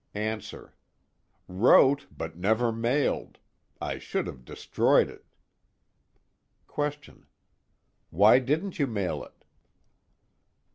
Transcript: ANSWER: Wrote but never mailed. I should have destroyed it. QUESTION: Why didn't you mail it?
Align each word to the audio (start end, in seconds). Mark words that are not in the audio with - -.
ANSWER: 0.15 0.73
Wrote 1.47 2.07
but 2.09 2.35
never 2.35 2.71
mailed. 2.71 3.37
I 3.79 3.99
should 3.99 4.25
have 4.25 4.43
destroyed 4.43 5.11
it. 5.11 5.23
QUESTION: 6.65 7.27
Why 8.09 8.39
didn't 8.39 8.79
you 8.79 8.87
mail 8.87 9.23
it? 9.23 9.43